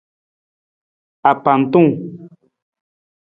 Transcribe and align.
Apantung. 1.31 1.89